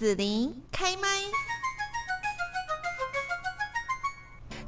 [0.00, 1.06] 子琳开麦。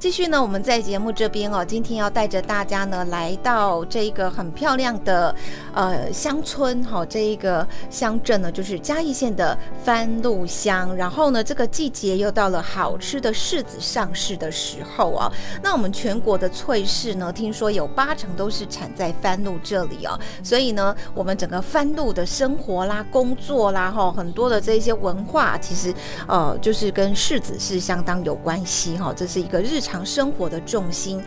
[0.03, 5.33] 继续呢，我们在节目这边哦，今天要带着大家呢来到这一个很漂亮的
[5.73, 10.93] 呃乡村哈，这一个乡镇呢就是嘉义县的番路乡。
[10.93, 15.31] 然后呢，这个季节又到了好吃的柿子上市的时候啊。
[15.61, 20.19] 那我们全国的脆柿呢，听说有八成都是产在番路这里哦。
[20.43, 25.95] 所以呢，我们整个番路的生活啦、工作啦哈，很多的这些文化，其实
[26.27, 29.13] 呃就是跟柿子是相当有关系哈。
[29.15, 29.92] 这是一个日常。
[30.01, 31.21] 生活的重心。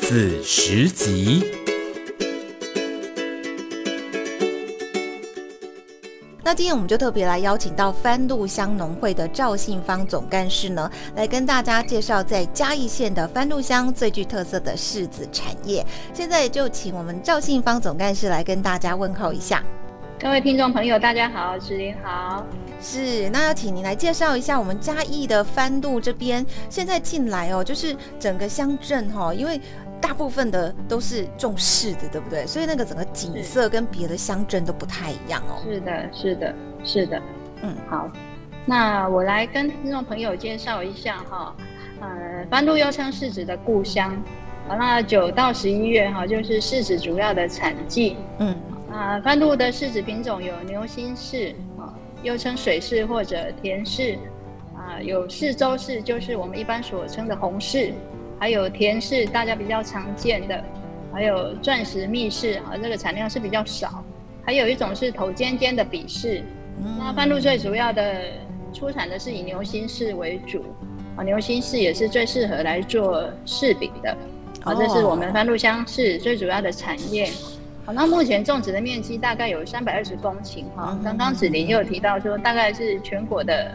[0.00, 1.44] 子时集。
[6.42, 15.86] 那今天我们就特别来邀请到番路乡农会的赵信芳总干事呢，来跟大家介绍在嘉义县的番路乡最具特色的柿子产业。
[16.12, 19.62] 现在就请我们赵信芳总干事来跟大家问候一下。
[20.22, 22.44] 各位听众朋友，大家好，子林好，
[22.78, 29.58] 是那要请您来介绍一下我们嘉义的番路这边现在进来哦，就是整个乡镇哈，因为
[29.98, 32.46] 大部分的都是种柿子，对不对？
[32.46, 35.56] 所以那个整个景色跟别的乡镇都不太一样哦。
[35.64, 37.22] 是的，是的，是的，
[37.62, 38.06] 嗯，好，
[38.66, 41.56] 那我来跟听众朋友介绍一下哈，
[42.00, 44.10] 呃，番路又称柿子的故乡，
[44.68, 48.54] 好，那九到十一月哈，就是柿子主要的产季，嗯。
[48.92, 54.18] 啊，番路的柿子品种有牛心柿啊，又称水柿或者甜柿
[54.76, 57.92] 啊，有柿州柿，就是我们一般所称的红柿，
[58.38, 60.64] 还有甜柿，大家比较常见的，
[61.12, 64.04] 还有钻石蜜柿啊，这个产量是比较少，
[64.44, 66.42] 还有一种是头尖尖的笔柿。
[66.98, 68.22] 那番路最主要的
[68.72, 70.64] 出产的是以牛心柿为主
[71.16, 74.10] 啊，牛心柿也是最适合来做柿饼的
[74.64, 77.30] 啊，这是我们番路乡市最主要的产业。
[77.90, 80.96] 好，那目前种植的面积大概有三百二十公顷哈。
[81.02, 83.72] 刚刚子林也有提到说，大概是全国的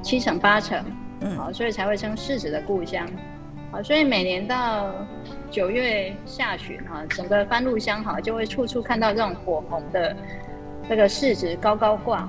[0.00, 0.82] 七成八成，
[1.20, 3.06] 嗯，好，所以才会称柿子的故乡。
[3.70, 4.90] 好，所以每年到
[5.50, 10.16] 九月下旬哈，整个番路乡哈就会处处看到这种火红的
[10.88, 12.26] 这个柿子高高挂，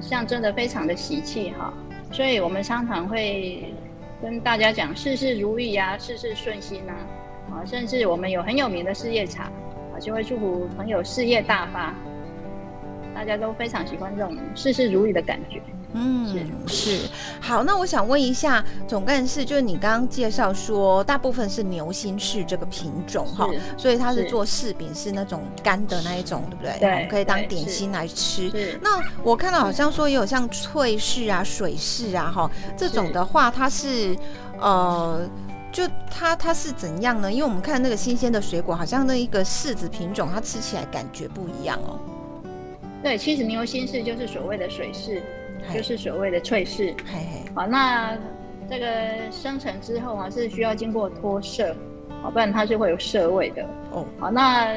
[0.00, 1.72] 象征的非常的喜气哈。
[2.10, 3.72] 所以我们常常会
[4.20, 9.48] 跟大家讲事事如意呀，事事顺心呐，啊，甚至我们有很有名的事业茶。
[10.00, 11.94] 就会祝福朋友事业大发，
[13.14, 15.62] 大家都非常喜欢这种事事如意的感觉。
[15.98, 17.08] 嗯，是
[17.40, 17.62] 好。
[17.64, 23.48] 那我想问一下总干事，就是你刚刚介绍说，大部分是牛心柿这个品种哈，
[23.78, 26.78] 所以它是做柿饼，是那种干的那一种，对不对？
[26.80, 28.78] 对，可以当点心来吃。
[28.82, 34.14] 那我看到好像说也有像脆柿啊、水柿啊哈这种的话，它是
[34.58, 35.26] 呃。
[35.76, 37.30] 就它它是怎样呢？
[37.30, 42.00] 因为我们看那个新鲜的水果，好像那一个柿子品种，它吃起来感觉不一样哦。
[43.02, 45.20] 对，其实牛心柿就是所谓的水柿，
[45.74, 46.94] 就是所谓的脆柿。
[47.04, 47.52] 嘿嘿。
[47.54, 48.16] 好，那
[48.70, 51.76] 这个生成之后啊，是需要经过脱色，
[52.22, 53.62] 好，不然它是会有涩味的。
[53.90, 54.06] 哦。
[54.18, 54.68] 好，那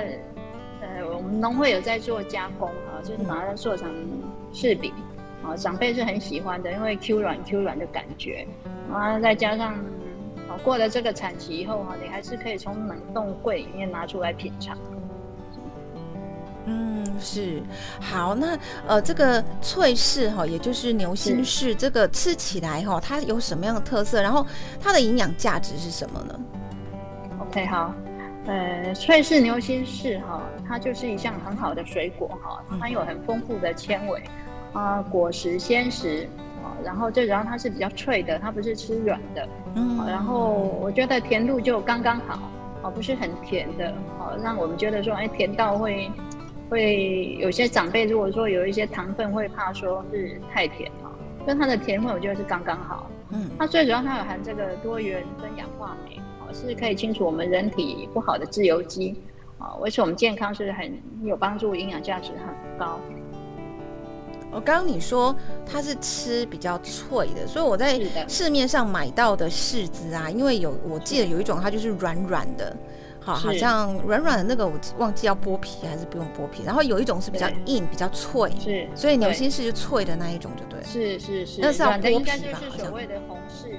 [0.81, 3.89] 呃，我们农会有在做加工啊，就是把它做成
[4.51, 4.93] 柿饼。
[5.45, 8.45] 啊，长辈是很喜欢的，因为 Q 软 Q 软的感觉，
[8.91, 9.79] 然后，再加上。
[10.57, 14.77] 过了这个产期以后哈，你还是可以从冷冻柜里面拿出来品尝。
[16.65, 17.63] 嗯，是
[17.99, 18.35] 好。
[18.35, 18.57] 那
[18.87, 24.21] 呃，这个脆柿哈，也就是牛心柿，这个吃起来哈，它有什么样的特色？
[24.21, 24.45] 然后
[24.79, 26.39] 它的营养价值是什么呢
[27.39, 27.93] ？OK，好。
[28.45, 34.23] 呃，脆柿牛心柿哈，它就是一项很好的水果哈，它有很丰富的纤维
[34.73, 35.89] 啊，果实鲜
[36.59, 36.83] 实。
[36.83, 39.47] 然后最主要它是比较脆的，它不是吃软的。
[39.75, 42.49] 嗯，然后我觉得甜度就刚刚好，
[42.83, 46.09] 哦，不是很甜的，哦，让我们觉得说，哎，甜到会
[46.69, 51.11] 会有些长辈如果说有一些糖分会怕说是太甜哈，
[51.45, 53.09] 但它的甜味我觉得是刚刚好。
[53.31, 59.15] 嗯，它最主要它有含这个多元跟氧化酶，哦，是可以清除我们人体不好的自由基，
[59.59, 60.91] 啊，维持我们健康是很
[61.23, 62.99] 有帮助，营养价值很高。
[64.51, 72.75] 哦刚刚你说它是吃比较脆的所以我在市面上买到的柿子啊因为有我记得有一种它就是软软的
[73.21, 80.85] 好好像软软的那个我忘记要剥皮还是不用剥皮然后有一种是比较硬比较脆是所以牛心柿就脆的那一种就对了。
[80.85, 83.75] 是是是那像剥皮是所谓的红柿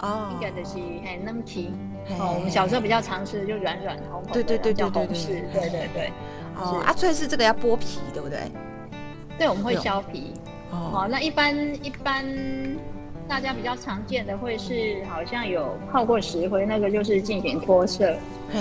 [0.00, 0.30] 哦。
[0.32, 1.72] 应该的是还嫩那甜
[2.18, 6.12] 哦我们小时候比较常吃的就软软的红红的对对对对对对
[6.56, 8.38] 哦阿翠是这个要剥皮对不对？
[9.38, 10.32] 对，我们会削皮。
[10.70, 12.24] 哦，那一般一般
[13.28, 18.12] 大家比较常见的会是好像有泡过石灰，那个就是进行脱色。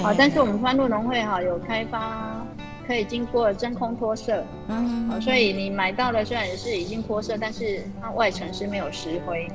[0.04, 2.46] 啊，但是我们番路农会哈有开发
[2.88, 9.48] 可以经过真空脱色，嗯，所以你买到的虽然是已经脱色，但是它外层是没有石灰。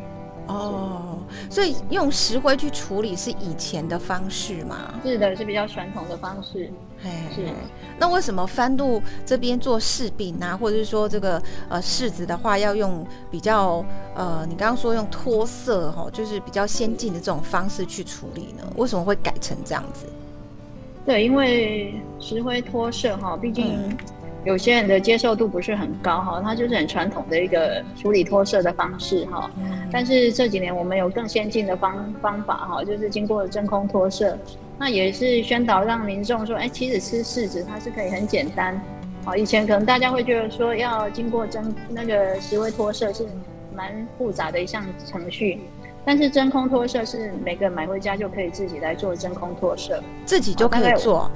[0.47, 1.18] 哦，
[1.51, 4.95] 所以用石灰去处理是以前的方式吗？
[5.03, 6.71] 是的，是比较传统的方式。
[7.35, 7.49] 是。
[7.99, 13.85] 那为什么番路这边做柿饼啊，或者是说这个呃柿子的话，要用比较
[14.15, 18.65] 呃你刚刚说用脱色哈，就是比较先进的这种方式去处理呢？
[18.77, 20.07] 为什么会改成这样子？
[21.07, 23.97] 对，因为石灰脱色哈，毕竟
[24.45, 29.51] 有些人的接受度不是很高哈，它就是很传统的一个处理脱色的方式哈。
[29.91, 34.37] 但是这几年我们有更先进的方方法哈，就是经过真空脱色。
[34.79, 38.81] 那也是宣导让民众说，哎，其实吃柿子它是可以很简单，
[39.25, 43.27] 好，以前可能大家会觉得说要经过真那个石灰脱色是
[43.75, 45.59] 蛮复杂的一项程序，
[46.05, 51.29] 但是真空脱色是每个买回家就可以自己来做真空脱色，自己就可以做，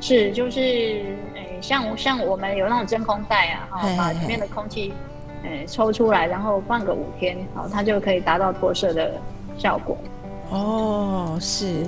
[0.00, 4.94] 是就是诶，像像我们有那种真空袋啊，哈，把里面的空气
[5.44, 9.12] 诶抽出来，然后放个五天，好，它就可以达到脱色的
[9.56, 9.96] 效果。
[10.50, 11.86] 哦，是。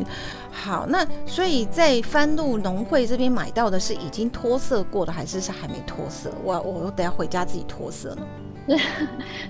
[0.51, 6.31] 好，那所以在番路农会这边买到的是已经脱色过的，还是是还没脱色？
[6.43, 8.23] 我我等下回家自己脱色呢。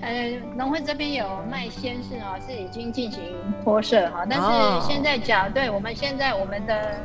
[0.01, 3.23] 呃，农会这边有卖鲜柿啊，是已经进行
[3.63, 6.99] 脱色哈，但是现在讲，对我们现在我们的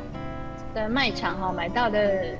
[0.75, 2.35] 的卖场哈买到的，呃，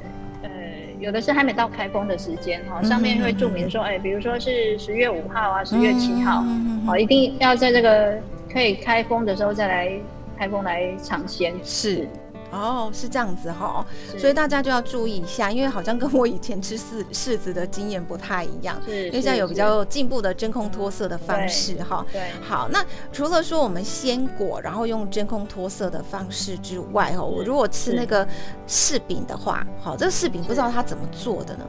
[1.04, 6.44] 有的是还没到开封的时间哈，上面会注明说，哎，比如说是十月五号啊，十月七号，
[6.86, 8.18] 好，一定要在这个
[8.52, 10.00] 可以开封的时候再来。
[10.36, 12.08] 开封来尝鲜是
[12.54, 13.86] 哦，是这样子哈，
[14.18, 22.06] 所以大家就要注意一下，因为好像跟我以前吃柿柿子的经验不太一样，因为现在有比较进步的真空脱色的方式哈。
[22.12, 28.28] 对，好，那除了说我们鲜果，然后用真空脱色的方式之外哈，我如果吃那个
[28.68, 31.66] 柿饼的话，好，这个柿饼不知道它怎么做的呢？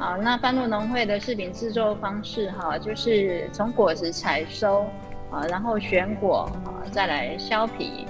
[0.00, 4.84] 好，那番路农会的柿饼制作方式哈，就是从果子采收。
[5.30, 8.06] 啊，然后选果啊，再来削皮，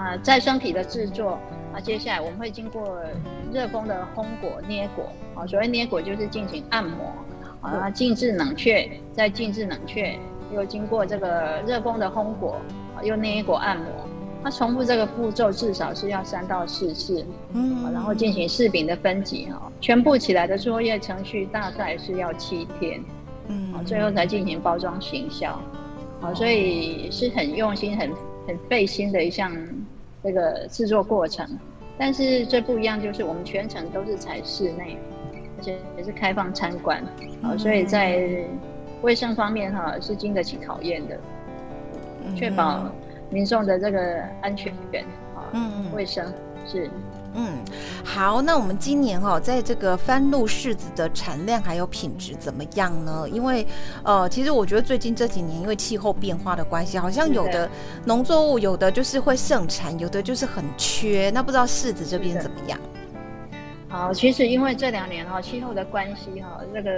[0.00, 1.38] 啊，那再生皮的制作，
[1.74, 2.98] 啊，接下来我们会经过
[3.52, 5.04] 热风的烘果、捏果，
[5.34, 7.12] 啊，所谓捏果就是进行按摩，
[7.60, 10.18] 啊，静置冷却，再静置冷却，
[10.54, 12.56] 又经过这个热风的烘果，
[12.96, 13.86] 啊，又捏果按摩，
[14.42, 23.04] 那重复这个步骤至少是要三到四次，嗯，然后进行柿饼的分级，哈，全部起来的作业程序大概是要七天，
[23.48, 25.60] 嗯，最后才进行包装行销。
[26.22, 28.10] 好，所以是很用心、很
[28.46, 29.50] 很费心的一项
[30.22, 31.46] 这个制作过程。
[31.98, 34.96] 但是最不一样就是我们全程都是采室内，
[35.58, 37.02] 而且也是开放参观。
[37.42, 38.44] 好，所以在
[39.02, 41.18] 卫生方面哈是经得起考验的，
[42.34, 42.90] 确保
[43.28, 44.72] 民众的这个安全
[45.34, 46.24] 啊，嗯嗯，卫生
[46.66, 46.90] 是。
[47.32, 47.58] 嗯，
[48.04, 53.24] 好，那我们今年哈，在这个番路柿子的产量还有品质怎么样呢？
[53.30, 53.64] 因为，
[54.02, 57.70] 呃，其实我觉得最近这几年因为气候变化的关系，好像有的
[58.04, 61.30] 农作物有的就是会盛产，有的就是很缺。
[61.32, 62.76] 那不知道柿子这边怎么样？
[63.88, 66.90] 好，其实因为这两年哈气候的关系哈，这个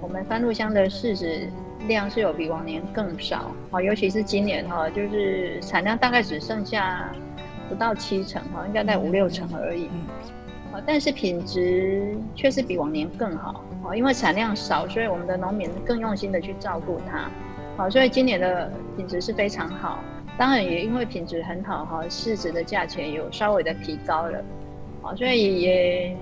[0.00, 1.48] 我们番路乡的柿子
[1.86, 3.52] 量是有比往年更少。
[3.70, 7.12] 好，尤其是今年哈，就是产量大概只剩下。
[7.68, 9.88] 不到七成哈，应该在五六成而已。
[10.72, 13.62] 啊，但是品质确实比往年更好。
[13.84, 17.30] 啊，因为产量少，所以我们的农民更用心的去照顾它。
[17.76, 20.00] 好，所以今年的品质是非常好。
[20.36, 24.42] 当然也因为品质很好哈，柿子的价钱有稍微的提高了。
[25.02, 26.16] 好，所以也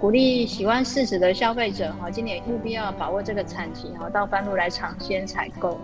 [0.00, 5.78] 鼓励喜欢柿子的消费者哈，今年务必要把握这个产期哈，到番路来尝鲜采购。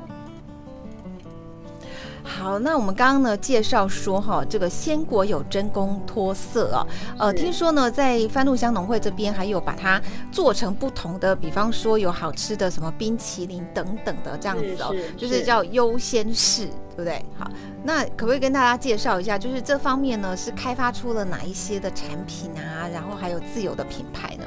[2.27, 6.87] 好，那我们刚刚呢介绍说哈，这个鲜果有真空脱色啊，
[7.19, 10.03] 呃，听说呢在番路乡农会这边还有把它
[10.33, 17.25] 做成不同的，比方说有好吃的什么冰淇淋等等的这样子哦，就是叫优先试，对不对？
[17.39, 17.49] 好，
[17.85, 24.45] 那可不可以跟大家介绍一下，就是这方面呢是开发出了哪一些的产品啊，然后还有自有的品牌呢？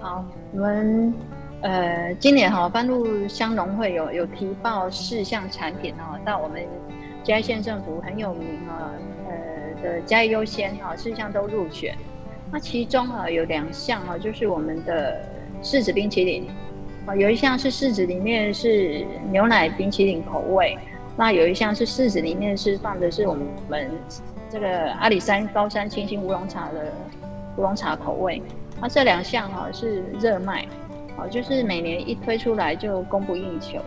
[0.00, 1.14] 好，我们。
[1.62, 6.60] 呃，今年哈，番路乡农会有有提报四项产品哈，到我们
[7.22, 8.90] 嘉义县政府很有名啊，
[9.28, 11.94] 呃的嘉义优先哈，四项都入选。
[12.50, 15.24] 那其中啊有两项啊，就是我们的
[15.62, 16.48] 柿子冰淇淋
[17.06, 20.76] 啊，有一项是柿子里面是牛奶冰淇淋口味，
[21.16, 23.88] 那有一项是柿子里面是放的是我们
[24.50, 26.92] 这个阿里山高山清新乌龙茶的
[27.56, 28.42] 乌龙茶口味。
[28.80, 30.66] 那这两项哈是热卖。
[31.16, 33.78] 好，就是每年一推出来就供不应求，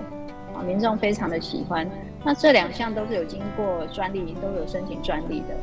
[0.53, 1.89] 啊，民众非常的喜欢。
[2.23, 5.55] 那这两项都是有经过专利，都有申请专利的。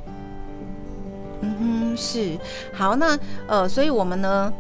[1.41, 2.39] 嗯哼，是
[2.73, 4.53] 好，那呃，所以我们呢？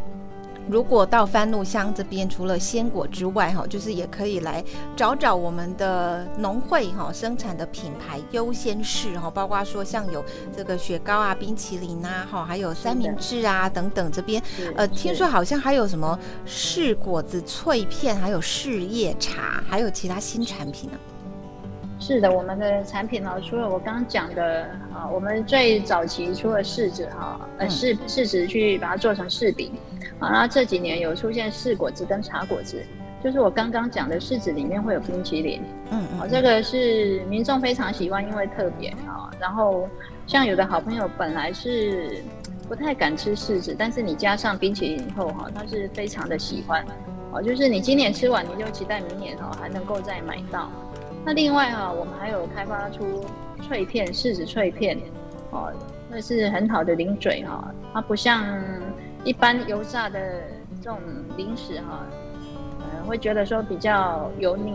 [0.68, 4.64] 如果到番路乡这边，除了鲜果之外，哈，就是也可以来
[4.96, 10.24] 找找我们的农会哈生产的品牌优先市哈，包括说像有
[10.56, 14.10] 这个雪糕啊、冰淇淋啊，哈，还有三明治啊等等。
[14.12, 14.40] 这边
[14.76, 20.98] 呃，听说好像还有什么柿果子脆片，还有柿叶茶，还有其他新产品呢。
[21.98, 24.64] 是的，我们的产品呢，除了我刚刚讲的
[24.94, 29.72] 啊，我们最早期除了柿子哈，呃柿柿子去把它做成柿饼。
[30.22, 32.80] 啊，那这几年有出现柿果子跟茶果子，
[33.22, 35.60] 就是我刚刚讲的柿子里面会有冰淇淋，
[35.90, 39.28] 嗯嗯，这个是民众非常喜欢，因为特别啊。
[39.40, 39.88] 然后
[40.26, 42.22] 像有的好朋友本来是
[42.68, 46.84] 不太敢吃柿子，但是你加上冰淇淋以后哈，他是非常的喜欢，
[47.32, 50.70] 哦，就是你今年吃完，你就期待明年哦还能够再买到。
[51.24, 53.24] 那另外哈，我们还有开发出
[53.60, 54.96] 脆片柿子脆片，
[55.50, 55.72] 哦，
[56.08, 58.46] 那是很好的零嘴哈，它不像。
[59.24, 60.20] 一般油炸的
[60.82, 60.98] 这种
[61.36, 62.04] 零食哈，
[62.80, 64.74] 呃，会觉得说比较油腻，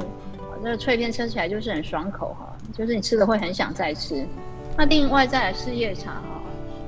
[0.63, 4.25] 这个脆片吃起来就是很爽口哈，就是你吃了会很想再吃。
[4.77, 6.41] 那另外再来四叶茶哈，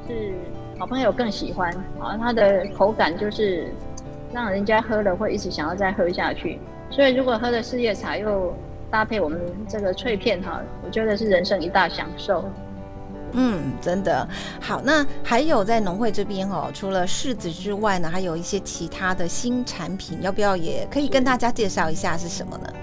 [0.08, 0.34] 是
[0.78, 3.68] 好朋友更喜欢啊，它的口感就是
[4.32, 6.60] 让人家喝了会一直想要再喝下去。
[6.90, 8.56] 所以如果喝的四叶茶又
[8.90, 12.46] 搭配我们这个脆片哈，我觉得是人生一大享受。
[13.34, 14.28] 嗯，真的
[14.60, 14.82] 好。
[14.84, 22.74] 那还有在农会这边哦，除了柿子之外呢，还有一些其他的新产品，要不要也可以跟大家介绍一下是什么呢？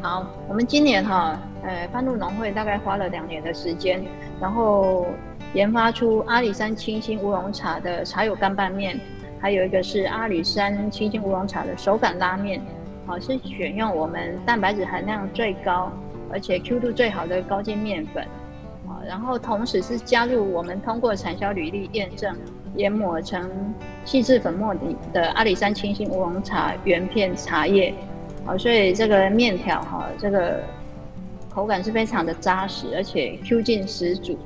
[0.00, 4.04] 好，我们今年哈，呃，番路农会大概花了两年的时间，
[4.38, 5.06] 然后
[5.54, 9.00] 研发出阿里山清新乌龙茶的茶友干拌面，
[9.40, 12.60] 还有一个是阿里山清新乌龙茶的手感拉面，
[13.06, 15.90] 好，是选用我们蛋白质含量最高，
[16.30, 18.26] 而且 Q 度最好的高筋面粉。
[19.06, 22.36] 然后同时是加入我们通过产销履历验证
[22.76, 23.48] 研磨成
[24.04, 27.94] 细致粉末底的阿里山清新乌龙茶原片茶叶，
[28.44, 30.60] 好，所以这个面条哈，这个
[31.50, 34.36] 口感是非常的扎实，而且 Q 劲十足，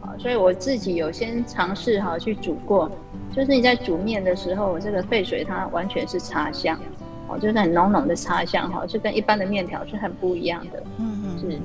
[0.00, 2.90] 啊，所以我自己有先尝试哈去煮过，
[3.34, 6.78] 就是你在煮面的时候，这个沸水它完全是茶香，
[7.28, 11.58] 哦，就是很浓浓的茶香哈，就跟一般的面条是很不一样的，嗯嗯，是。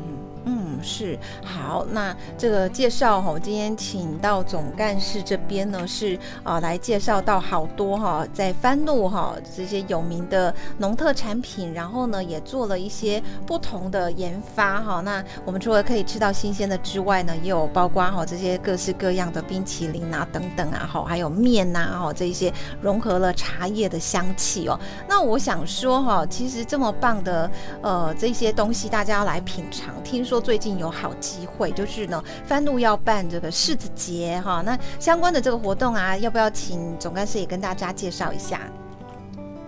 [0.84, 15.01] 是好，那这个介绍哈，今天请到总干事这边呢，是啊来介绍到好多哈，在番路哈这些有名的农特产品，然后呢也做了一些不同的研发哈。
[15.01, 24.79] 那我们除了可以吃到新鲜的之外呢，也有包括哈这些各式各样的冰淇淋啊等等啊哈，还有面呐哈这一些融合了茶叶的香气哦。
[25.08, 27.50] 那我想说哈，其实这么棒的
[27.82, 29.96] 呃这些东西，大家要来品尝。
[30.03, 30.75] 听说最近。
[30.77, 38.62] 有好机会，就是呢，番路要办这个柿子节哈，那相关的这个活动啊，要不要请总干事也跟大家介绍一下？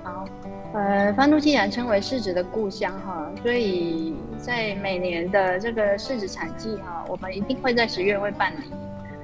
[0.04, 0.26] 好，
[0.74, 8.72] 呃，番路既然称为柿子的故乡哈，所以在每年的这个柿子产季哈，我们一定会在十月会办理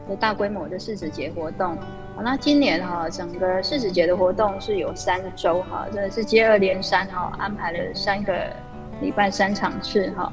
[0.09, 1.77] 有大规模的柿子节活动。
[2.15, 8.33] 好，那今年哈，整个柿子节的活动是有三周哈，真的是接二连三哈，安排了三个
[9.01, 10.31] 礼拜三场次哈。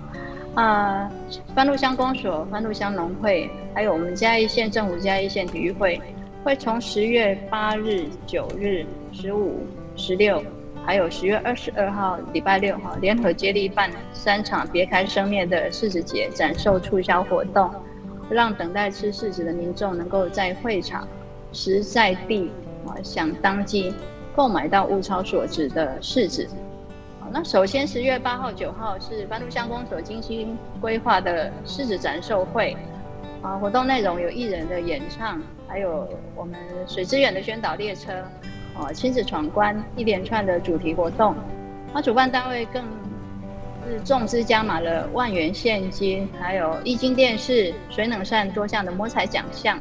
[0.54, 1.10] 啊，
[1.54, 6.00] 番路乡公所、番路乡农会，还有我们嘉义县政府嘉义县体育会，
[6.42, 9.60] 会从十月八日、九日、十五、
[9.94, 10.42] 十六，
[10.84, 17.70] 还有十月二十二号礼拜六哈，联合接力办三场别开生面的柿子节展售促销活动，
[18.28, 21.06] 让等待吃柿子的民众能够在会场
[21.52, 22.50] 实在地
[22.86, 23.94] 啊，想当即
[24.34, 26.48] 购买到物超所值的柿子。
[27.32, 32.76] 那首先，十月八号、九号是番路乡公所精心规划的狮子展售会，
[33.40, 36.58] 啊，活动内容有艺人的演唱，还有我们
[36.88, 38.12] 水之远的宣导列车，
[38.76, 41.36] 啊，亲子闯关一连串的主题活动。
[41.94, 42.82] 那主办单位更
[43.86, 49.78] 是重资加码了万元现金，还有液晶电视、水冷扇多项的摸彩奖项。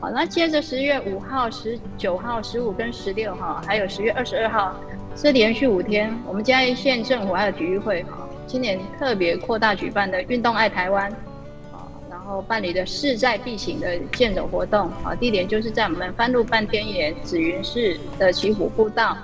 [0.00, 4.74] 好，那接着十月五号、十九号、十五跟十六号，还有十月二十二号。
[5.16, 8.04] 是连续五天，我们嘉义县政府还有体育会，
[8.46, 11.12] 今年特别扩大举办的“运动爱台湾”
[11.72, 19.16] 啊，然后办理的势在必行的健走活动啊，地点就是在我们番路半天野紫云市的祈虎步道。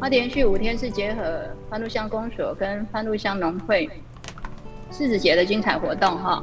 [0.00, 3.88] 啊，连续五天是结合番路乡公所跟番路乡农会
[4.90, 6.42] 柿子节的精彩活动哈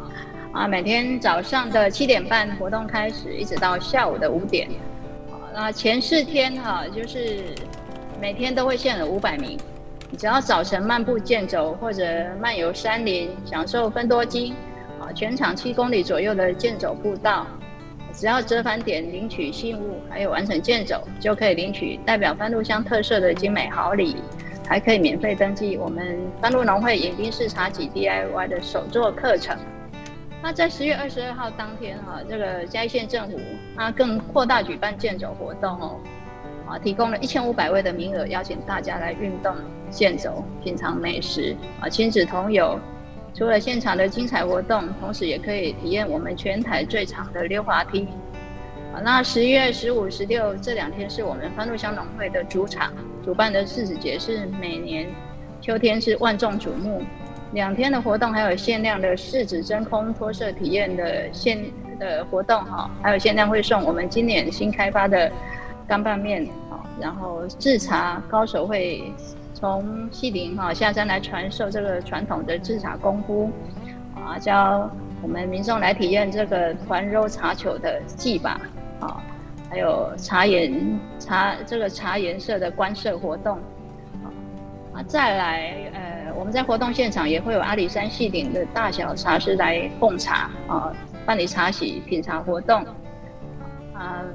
[0.54, 4.70] 啊，每天早上的七点半活动开始，一直到下午的五点。
[5.54, 7.44] 那前四天哈就是。
[8.24, 9.60] 每天都会限额五百名，
[10.18, 12.06] 只要早晨漫步健走或者
[12.40, 14.56] 漫游山林，享受分多金
[14.98, 17.46] 啊，全长七公里左右的健走步道，
[18.14, 24.16] 只要折返点领取信物，还有完成健走，就可以领取代表番路乡特色的精美好礼，
[24.70, 29.58] 还可以免费登记我们番路农会饮冰式茶几 DIY 的手作课程。
[30.42, 33.38] 那在十月二十二号当天，哈，这个嘉义县政府
[33.76, 36.00] 它更扩大举办健走活动哦，
[36.74, 39.56] 啊，提供了一千五百位的名额，邀请大家来运动、
[39.92, 42.80] 健走、品尝美食，啊，亲子同游。
[43.36, 48.08] 除了现场的精彩活动，同时也可以体验我们全台最长的溜滑梯。
[48.92, 52.92] 啊，那十一月十五、十六这两天是我们番路乡农会的主场，
[53.24, 55.08] 主办的柿子节是每年
[55.62, 57.04] 秋天是万众瞩目。
[57.54, 61.64] 两天的活动还有限量的柿子真空脱色体验的限
[62.00, 65.32] 的活动哈，还有限量会送我们今年新开发的
[65.88, 66.48] 干拌面，
[67.00, 69.14] 然后制茶高手会。
[69.56, 73.50] 从西陵哈下山来传授这个传统的制茶功夫，
[74.14, 74.90] 啊，教
[75.22, 78.60] 我们民众来体验这个团揉茶球的技法，
[79.00, 79.24] 啊，
[79.70, 83.58] 还有茶颜茶这个茶颜色的观色活动，
[84.92, 90.94] 啊，再来呃，我们在活动现场也会有阿里山细顶的大小茶师来奉茶，啊，
[91.26, 92.86] 办理茶席品茶活动，
[93.94, 94.26] 啊。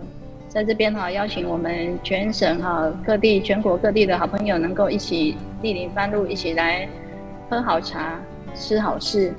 [0.49, 6.89] 在这边哈，邀请我们全省哈各地、全国各地的好朋友，能够一起莅临番路，一起来
[7.51, 8.19] 喝好茶、
[8.55, 9.35] 吃好事。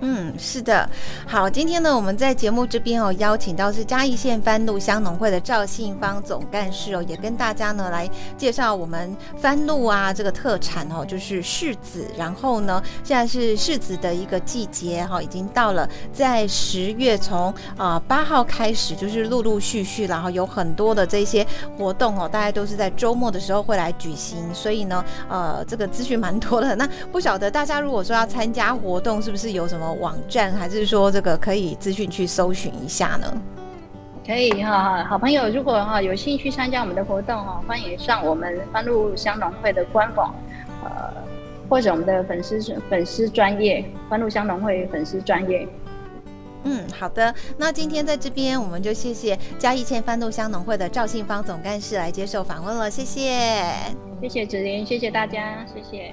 [0.00, 0.88] 嗯，是的，
[1.26, 12.06] 好，今天呢，我们在节目这边哦，邀请到是嘉义县番路乡农会的赵信芳总干事哦，也跟大家呢来介绍我们番路啊这个特产哦，就是柿子。
[12.16, 21.44] 然后呢，现在是柿子的一个季节哈，已经到了，在十月从啊八号开始，就是陆陆续续，然后有很多的这些
[21.76, 26.76] 活动哦，大概都是在周末的时候会来举行，所以呢，呃，这个资讯蛮多的。
[26.76, 29.87] 那不晓得大家如果说要参加活动，是不是有什么？
[29.94, 33.42] 网站还是说这个可以资讯去搜寻一下呢？
[34.26, 40.34] 可以哈，好朋友如果哈有兴趣参加我们的活动哈，欢迎上我们番路乡农会的官网，
[40.84, 40.90] 呃，
[41.66, 45.66] 或者我们的粉丝粉丝专业番路乡农会粉丝专业。
[46.64, 53.72] 嗯，好的，那今天在这边我们就谢谢嘉义县番路乡农会的赵信芳总干事来接受访问了，谢谢，
[54.20, 56.12] 谢谢子琳，谢谢大家，谢谢。